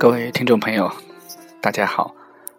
[0.00, 0.90] 各位听众朋友，
[1.60, 2.14] 大家好，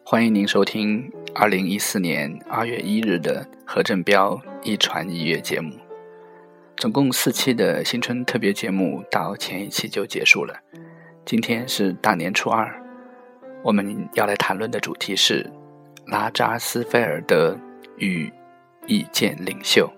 [0.06, 5.76] 欢迎您收听二零一四年二月一日的何振彪一传一乐节目。
[6.78, 10.56] 总共四期的新春特别节目到前一期就结束了，
[11.26, 12.80] 今天是大年初二，
[13.64, 15.52] 我们要来谈论的主题是
[16.06, 17.58] 拉扎斯菲尔德
[17.98, 18.32] 与
[18.86, 19.92] 意见领袖。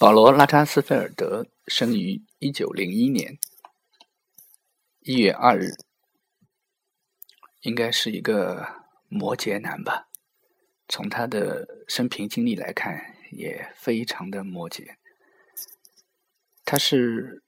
[0.00, 3.38] 保罗·拉扎斯菲尔德生于一九零一年。
[5.02, 5.70] 一月二日，
[7.62, 10.10] 应该是一个摩羯男吧？
[10.88, 14.96] 从他的生平经历来看，也非常的摩羯。
[16.66, 17.42] 他是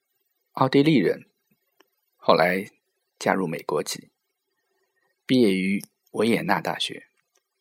[0.52, 1.28] 奥地利人，
[2.16, 2.64] 后来
[3.18, 4.10] 加入美国籍，
[5.26, 7.08] 毕业于维也纳大学，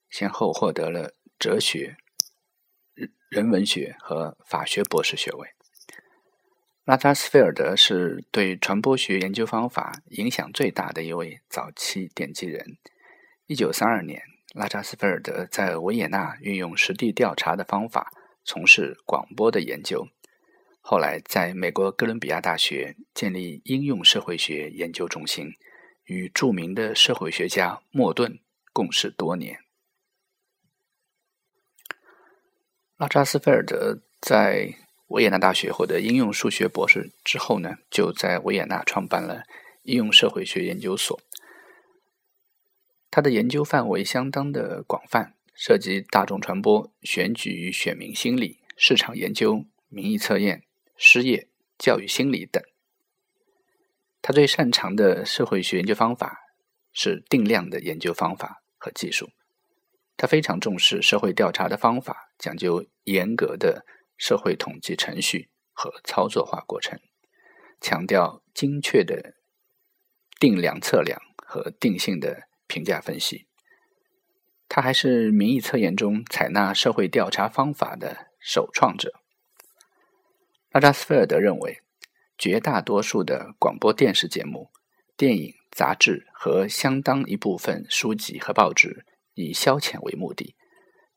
[0.10, 1.98] 先后获得了哲学、
[3.28, 5.50] 人文学和法学博士学位。
[6.92, 12.76] 拉扎斯菲尔德是对传播学研究方法影响最大的一位早期奠基人。
[13.46, 14.22] 一九三二年，
[14.54, 18.12] 拉扎斯菲尔德在维也纳运用实地调查的方法
[18.44, 20.06] 从事广播的研究，
[20.82, 25.54] 后来在美国哥伦比亚大学建立应用社会学研究中心，
[26.04, 28.38] 与著名的社会学家莫顿
[28.74, 29.58] 共事多年。
[32.98, 34.76] 拉扎斯菲尔德在
[35.12, 39.44] 维也纳大学获得应用数学博士之后呢，就在维也纳创办了
[39.84, 41.20] 应用社会学研究所。
[43.10, 50.64] 他的研究范围相当的广泛，涉及大众传播、选举与选民心理、市场研究、民意测验、
[50.96, 52.64] 失业、教育心理等。
[54.22, 56.40] 他最擅长的社会学研究方法
[56.94, 59.30] 是定量的研究方法和技术。
[60.16, 63.86] 他非常重视社会调查的方法，讲究严格的。
[64.22, 67.00] 社会统计程序和操作化过程，
[67.82, 69.34] 强调精确的
[70.40, 73.48] 定量测量和定性的评价分析。
[74.70, 79.12] 他还是民意测验中采纳社会调查方法的首创者。
[80.70, 81.82] 拉扎斯菲尔德认为，
[82.38, 84.70] 绝大多数的广播电视节目、
[85.18, 89.04] 电影、杂志和相当一部分书籍和报纸
[89.34, 90.56] 以消遣为目的，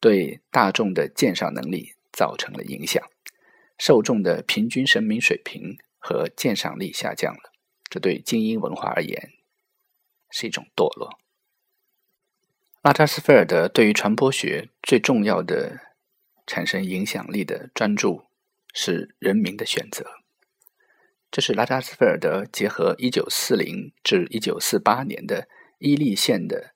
[0.01, 1.93] 对大众的鉴赏能力。
[2.15, 3.03] 造成了影响，
[3.77, 7.53] 受众的平均审美水平和鉴赏力下降了，
[7.91, 9.33] 这对精英文化而言
[10.31, 11.19] 是一种堕落。
[12.83, 15.81] 拉扎斯菲尔德对于传播学最重要的
[16.47, 18.27] 产生影响力的专注
[18.75, 20.05] 是《人民的选择》，
[21.31, 25.49] 这是拉扎斯菲尔德结合1940至1948年的
[25.79, 26.75] 伊利县的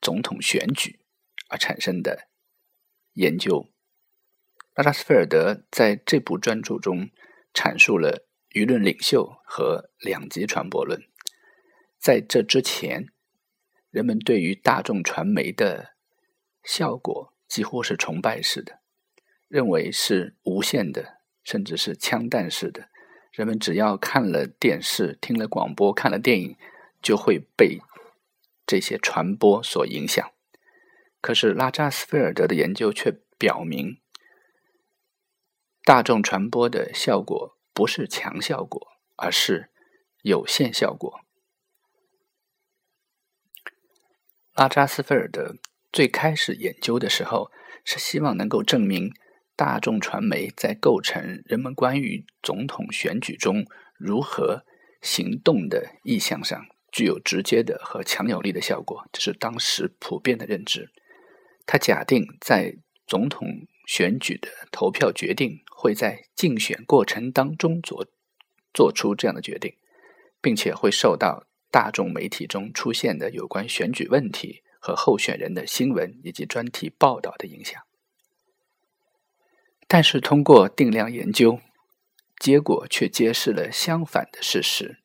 [0.00, 1.00] 总统选举
[1.48, 2.28] 而产生的
[3.14, 3.68] 研究。
[4.74, 7.10] 拉扎斯菲尔德在这部专著中
[7.52, 11.02] 阐述了舆论领袖和两极传播论。
[11.98, 13.08] 在这之前，
[13.90, 15.94] 人们对于大众传媒的
[16.62, 18.80] 效果几乎是崇拜式的，
[19.48, 22.88] 认为是无限的，甚至是枪弹式的。
[23.32, 26.56] 人们只要看了电视、听了广播、看了电影，
[27.02, 27.78] 就会被
[28.66, 30.32] 这些传播所影响。
[31.20, 33.99] 可是拉扎斯菲尔德的研究却表明。
[35.84, 39.70] 大众传播的效果不是强效果，而是
[40.22, 41.20] 有限效果。
[44.54, 45.56] 拉扎斯菲尔德
[45.90, 47.50] 最开始研究的时候，
[47.84, 49.10] 是希望能够证明
[49.56, 53.64] 大众传媒在构成人们关于总统选举中
[53.96, 54.64] 如何
[55.00, 59.08] 行动的意向上，具有直接的和强有力的效果。
[59.10, 60.92] 这是当时普遍的认知。
[61.64, 62.76] 他假定在
[63.06, 65.60] 总统选举的投票决定。
[65.82, 68.06] 会在竞选过程当中做
[68.74, 69.76] 做出这样的决定，
[70.42, 77.82] 并且会受到大众媒体中出现的有关选举问题和候选人的新闻以及专题报道的影响。
[79.88, 81.58] 但是，通过定量研究，
[82.38, 84.98] 结果却揭示了相反的事实：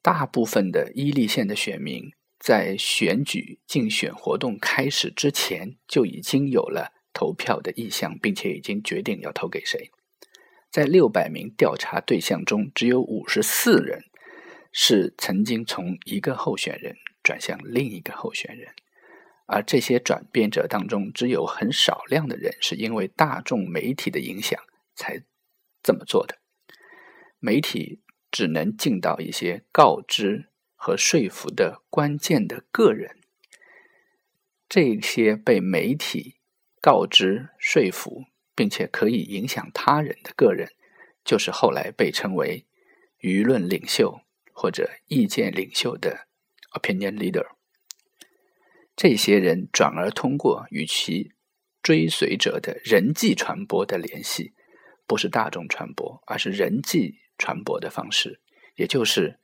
[0.00, 6.94] 大部分的伊利县的选民在选举竞选活动开始之前就已经有了。
[7.18, 9.90] 投票的意向，并且已经决定要投给谁。
[10.70, 14.04] 在六百名调查对象中，只有五十四人
[14.70, 16.94] 是曾经从一个候选人
[17.24, 18.72] 转向另一个候选人，
[19.46, 24.62] 而这些转变者当中，只有很少量的人是因为大众媒体的影响
[24.94, 25.20] 才
[25.82, 26.38] 这么做的。
[27.40, 28.00] 媒体
[28.30, 33.16] 只能尽到一些告知和说服的关键的个人，
[34.68, 36.37] 这些被媒体。
[36.80, 40.70] 告知、说服，并且可以影响他人的个人，
[41.24, 42.66] 就是后来被称为
[43.20, 44.20] 舆论领袖
[44.52, 46.26] 或者意见领袖的
[46.72, 47.46] opinion leader。
[48.96, 51.32] 这些人转而通过与其
[51.82, 54.52] 追随者的人际传播的联系，
[55.06, 58.40] 不是大众传播，而是人际传播的方式，
[58.74, 59.38] 也就是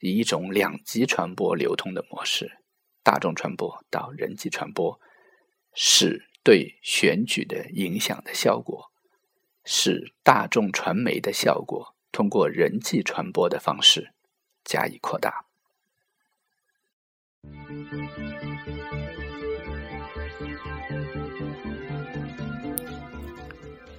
[0.00, 2.58] 以一种两极传播流通的模式，
[3.04, 5.00] 大众传播到人际传播，
[5.72, 8.92] 使对选举的影响的效果，
[9.64, 14.12] 使大众传媒的效果通过人际传播的方式
[14.64, 15.44] 加以扩大。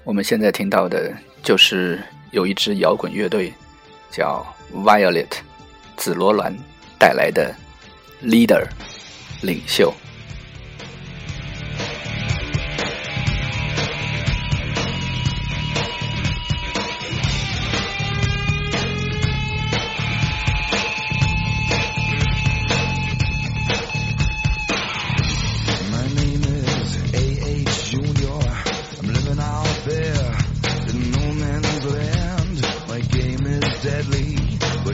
[0.05, 1.13] 我们现在听到的
[1.43, 2.01] 就是
[2.31, 3.51] 有一支摇滚乐队
[4.09, 4.41] 叫
[4.73, 5.37] Violet
[5.97, 6.55] 紫罗兰
[6.97, 7.53] 带来的
[8.23, 8.65] Leader
[9.43, 9.93] 领袖。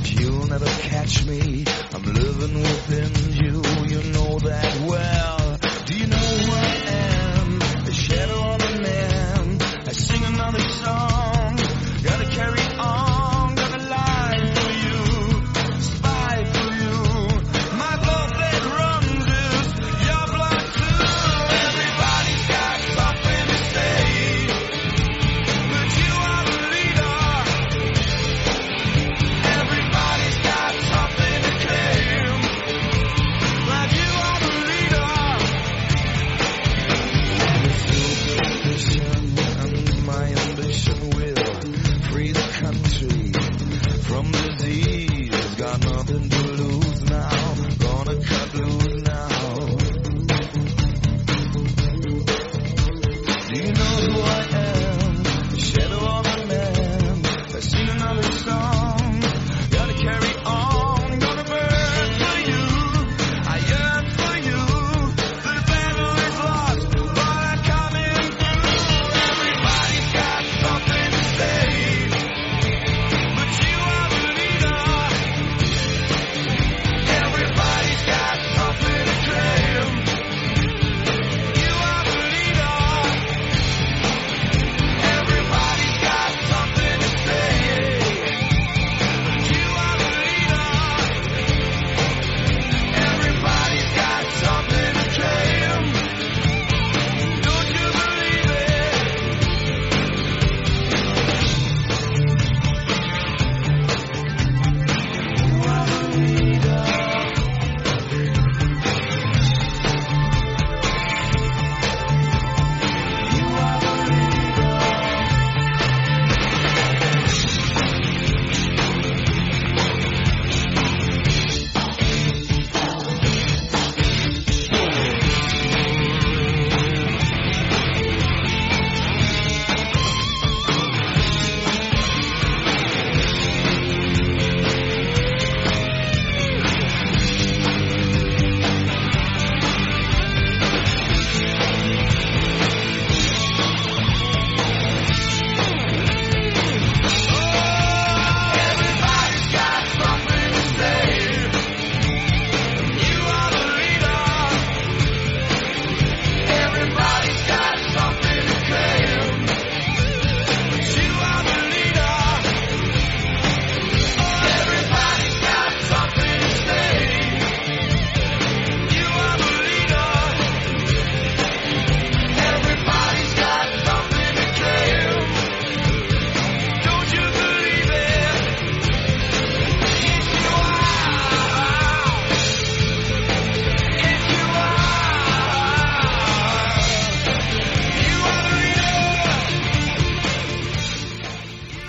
[0.04, 1.64] but you'll never catch me.
[1.94, 3.33] I'm living within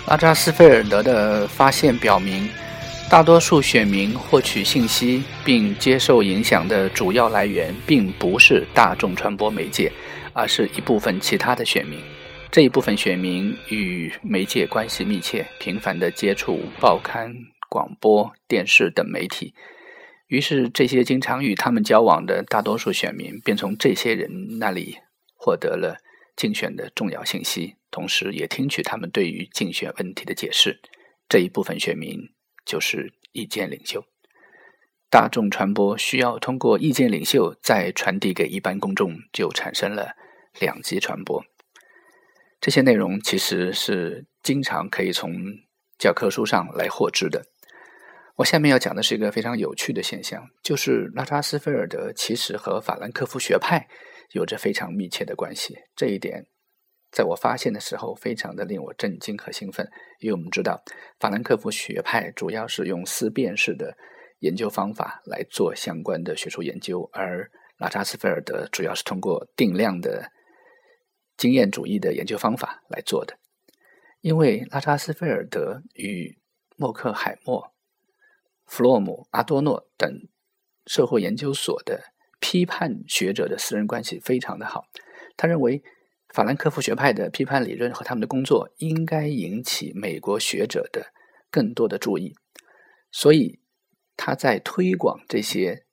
[0.07, 2.47] 阿扎斯菲尔德的发现表明，
[3.09, 9.91] 大多数选民获取信息并接受影响的主要来源，并不是大众传播媒介，
[10.31, 11.99] 而是一部分其他的选民。
[12.51, 17.33] 这一部分选民与媒介关系密切，频繁地接触报刊、
[17.67, 19.55] 广播电视等媒体。
[20.27, 24.97] 于是，这些经常与他们交往的大多数选民，便从这些人那里
[25.35, 25.97] 获得了
[26.35, 27.75] 竞选的重要信息。
[27.91, 30.81] 同时，也听取他们对于竞选问题的解释。
[31.29, 32.19] 这一部分选民
[32.65, 34.05] 就是意见领袖。
[35.09, 40.15] 大众传播需要通过意见领袖再传递给一般公众，就产生了
[40.59, 41.45] 两极传播。
[42.59, 45.31] 这些内容其实是经常可以从
[45.97, 47.45] 教科书上来获知的。
[48.35, 53.87] 我下面要讲的是一个非常有趣的现象，就是拉扎斯菲尔德其实和法兰克福学派
[54.31, 55.75] 有着非常密切的关系。
[55.95, 56.45] 这一点
[57.11, 59.89] 在我发现的时候，非常的令我震惊和兴奋，
[60.19, 60.83] 因为我们知道
[61.19, 63.95] 法兰克福学派主要是用思辨式的。
[64.39, 70.29] 研究方法来做相关的学术研究，而拉扎斯菲尔德主要是通过定量的
[71.37, 73.39] 经验主义的研究方法来做的。
[74.19, 76.37] 因为拉扎斯菲尔德与
[76.75, 77.73] 默克海默、
[78.65, 80.11] 弗洛姆、阿多诺等
[80.85, 82.03] 社会研究所的
[82.39, 84.85] 批判学者的私人关系非常的好，
[85.37, 85.83] 他认为
[86.33, 91.13] 法兰克福学派的批判理论和他们的工作应该引起美国学者的
[91.49, 92.35] 更多的注意，
[93.11, 93.59] 所以。
[94.17, 95.85] 他在推广这些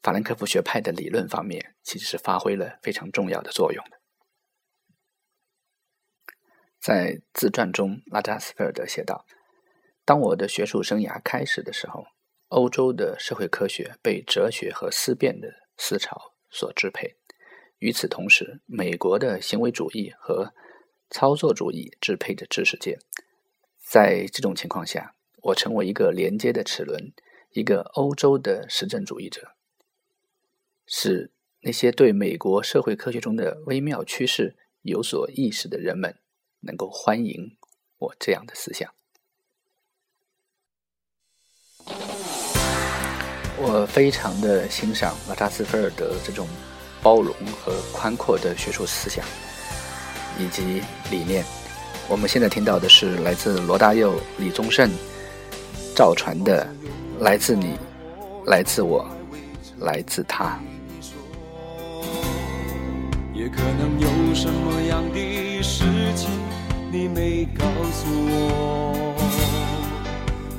[0.00, 3.98] 法兰克福学派的理论方面，其实是发挥了非常重要的作用的。
[6.80, 9.26] 在自传中，拉扎斯菲尔德写道
[10.06, 12.04] ：“当我的学术生涯开始的时候，
[12.46, 17.14] 欧洲的社会科学被哲学和思辨的思潮所支配；
[17.78, 20.52] 与此同时，美国的行为主义和
[21.08, 22.98] 操作主义支配着知识界。
[23.78, 27.12] 在这种情况下，我成为一个连接的齿轮。”
[27.52, 29.54] 一个欧洲的实证主义者，
[30.86, 36.20] 使那些对美国社会科学中的微妙趋势有所意识的人们
[36.60, 37.56] 能够欢迎
[37.96, 38.97] 我这样的思想。
[43.60, 46.46] 我非常的欣赏拉扎斯菲尔德这种
[47.02, 49.24] 包容和宽阔的学术思想
[50.38, 51.44] 以及理念。
[52.08, 54.90] 我们现在听到的是来自罗大佑、李宗盛、
[55.94, 56.66] 赵传的。
[57.20, 57.76] 来自你，
[58.46, 59.04] 来自我，
[59.80, 60.56] 来自他。
[63.34, 65.82] 也可能有什么样的事
[66.14, 66.30] 情
[66.92, 69.17] 你没告诉我？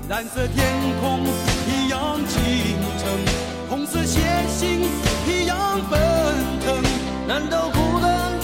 [0.10, 0.66] 蓝色天
[1.00, 1.24] 空
[1.68, 2.42] 一样清
[2.98, 3.06] 澈，
[3.70, 4.82] 红色血性
[5.28, 6.00] 一样奔
[6.66, 6.84] 腾，
[7.28, 8.39] 难道不能？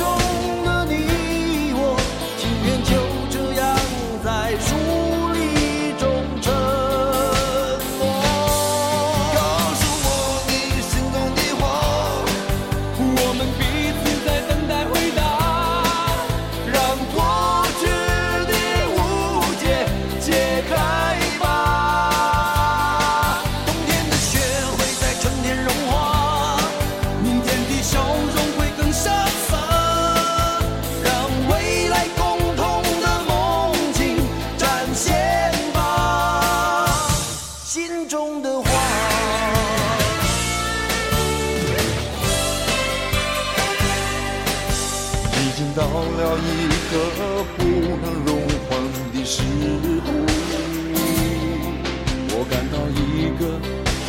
[52.49, 53.59] 感到一个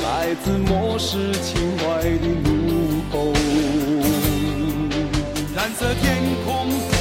[0.03, 3.33] 来自漠视情怀的怒吼。
[5.55, 6.96] 蓝色天空。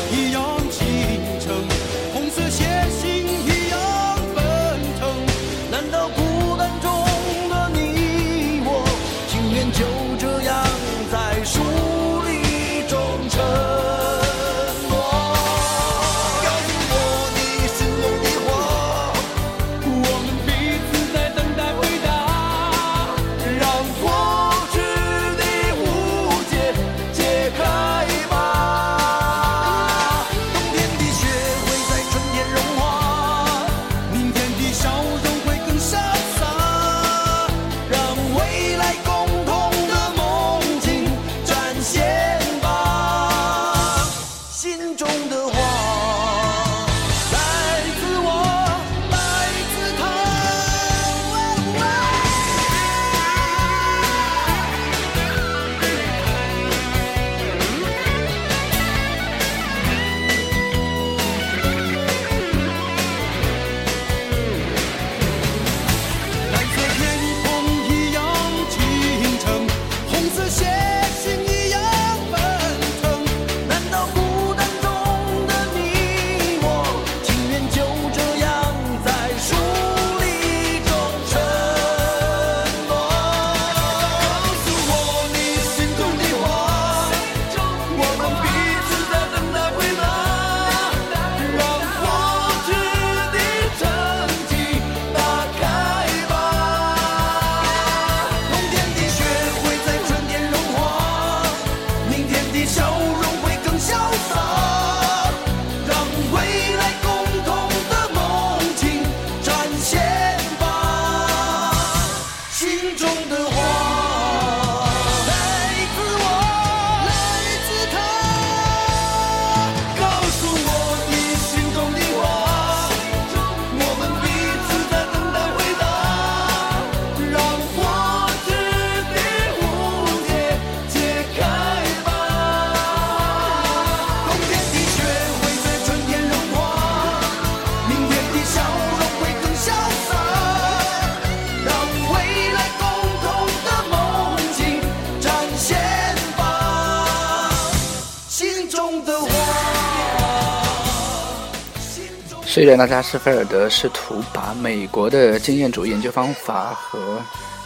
[152.55, 157.21] 虽然拉扎斯菲尔德试图把美国的经验主义研究方法和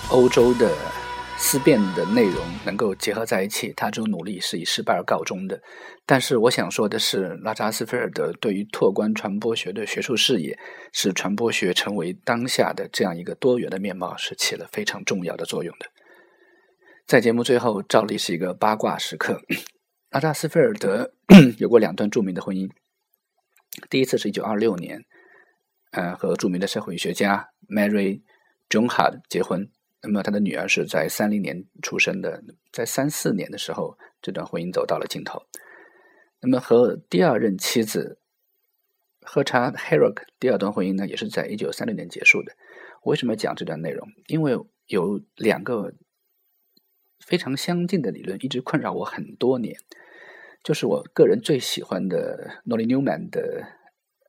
[0.09, 0.75] 欧洲的
[1.37, 5.61] 思辨的内容能够结合在一起，他这种努力是以失败而告终的。
[6.07, 10.57] 但是我想说的是，拉扎斯菲尔德对于拓宽传播学的学术视野，
[10.91, 15.85] 使传播学成为当下的这样一个多元的面貌，是起了非常重要的作用的。
[17.05, 19.39] 在节目最后，照例是一个八卦时刻。
[20.09, 21.11] 拉扎斯菲尔德
[21.59, 22.67] 有过两段著名的婚姻。
[23.89, 25.05] 第一次是一九二六年，
[25.91, 28.21] 呃，和著名的社会学家 Mary
[28.69, 29.69] Johnhard 结婚。
[30.01, 35.45] 那么他的女儿是在三零年出生的，在三四年的时候，这段婚姻走到了尽头。
[36.41, 38.17] 那么和第二任妻子
[39.21, 42.55] 喝茶 Herrick 第二段婚姻呢，也是在一九三六年结束的。
[43.03, 44.07] 为什么讲这段内容？
[44.27, 44.57] 因为
[44.87, 45.93] 有两个
[47.19, 49.77] 非常相近的理论一直困扰我很多年。
[50.63, 53.63] 就是我个人最喜欢的诺里纽曼的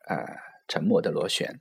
[0.09, 0.17] 呃
[0.69, 1.61] 沉默的螺旋。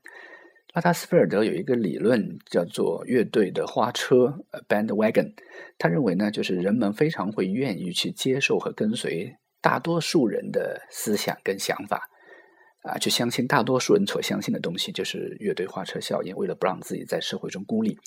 [0.74, 5.34] 拉塔斯菲尔德有一个理论叫做乐队的花车 （bandwagon），
[5.80, 12.08] 他认为呢，就是人们非常会愿意去接受和跟随大多数人的思想跟想法，
[12.84, 16.36] 啊，去相信大多数人所相信的东西，就是乐队花车效应。
[16.36, 17.98] 为了不让自己在社会中孤立，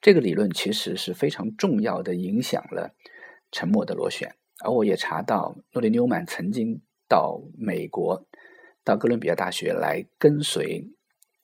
[0.00, 2.94] 这个理论其实是非常重要的，影响了
[3.50, 4.32] 沉默的螺旋。
[4.64, 8.24] 而我也查到，诺里纽曼曾经到美国，
[8.84, 10.88] 到哥伦比亚大学来跟随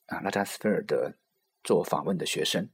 [0.07, 1.13] 啊拉扎斯菲尔德
[1.65, 2.69] 做访问的学生。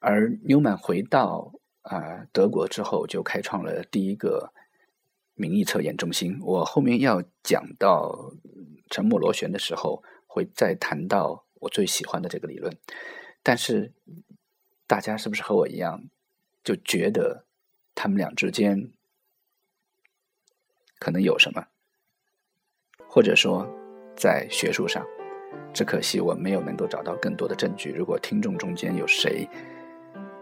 [0.00, 4.52] 而纽曼回到啊德国之后，就开创了第一个
[5.34, 6.38] 民意测验中心。
[6.42, 8.32] 我后面要讲到
[8.90, 12.76] 沉默螺旋的时候，会再谈到我最喜欢的这个理论。
[13.42, 13.92] 但是
[14.86, 16.04] 大家是不是和我一样，
[16.64, 17.44] 就觉得
[17.94, 18.92] 他们俩之间？
[20.98, 21.64] 可能有什么，
[23.08, 23.68] 或者说，
[24.16, 25.04] 在学术上，
[25.72, 27.90] 只可惜我没有能够找到更多的证据。
[27.90, 29.48] 如果听众中间有谁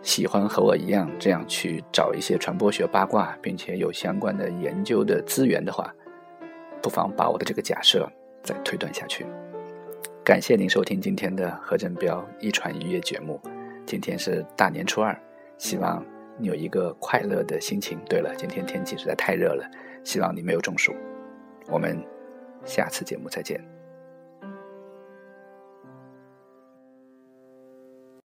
[0.03, 5.93] 喜欢和我一样这样去找一些传播学八卦，并且有相关的研究的资源的话，
[6.83, 8.09] 不妨把我的这个假设
[8.43, 9.27] 再推断下去。
[10.23, 13.41] 感谢您收听今天的何振彪一传一乐节目。
[13.87, 15.19] 今天是大年初二，
[15.59, 16.05] 希望
[16.39, 17.99] 你有一个快乐的心情。
[18.09, 19.71] 对了，今天天气实在太热了。
[20.05, 20.95] 希望你没有中暑，
[21.69, 22.01] 我们
[22.65, 23.74] 下次节目再见。